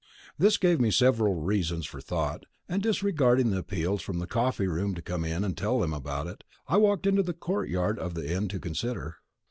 This 0.35 0.57
gave 0.57 0.79
me 0.81 0.89
several 0.89 1.35
reasons 1.35 1.85
for 1.85 2.01
thought, 2.01 2.47
and 2.67 2.81
disregarding 2.81 3.51
the 3.51 3.59
appeals 3.59 4.01
from 4.01 4.17
the 4.17 4.25
coffee 4.25 4.65
room 4.65 4.95
to 4.95 5.01
come 5.03 5.23
in 5.23 5.43
and 5.43 5.55
tell 5.55 5.79
them 5.79 5.93
all 5.93 5.99
about 5.99 6.25
it, 6.25 6.43
I 6.67 6.77
walked 6.77 7.05
into 7.05 7.21
the 7.21 7.33
courtyard 7.35 7.99
of 7.99 8.15
the 8.15 8.27
Inn 8.27 8.47
to 8.47 8.59
consider. 8.59 9.17